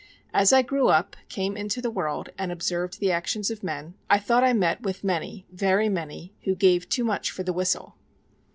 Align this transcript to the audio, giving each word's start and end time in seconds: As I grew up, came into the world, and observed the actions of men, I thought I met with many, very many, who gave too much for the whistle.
As 0.33 0.51
I 0.51 0.63
grew 0.63 0.87
up, 0.87 1.15
came 1.29 1.55
into 1.55 1.79
the 1.79 1.91
world, 1.91 2.29
and 2.35 2.51
observed 2.51 2.99
the 2.99 3.11
actions 3.11 3.51
of 3.51 3.61
men, 3.61 3.93
I 4.09 4.17
thought 4.17 4.43
I 4.43 4.51
met 4.51 4.81
with 4.81 5.03
many, 5.03 5.45
very 5.51 5.89
many, 5.89 6.33
who 6.45 6.55
gave 6.55 6.89
too 6.89 7.03
much 7.03 7.29
for 7.29 7.43
the 7.43 7.53
whistle. 7.53 7.95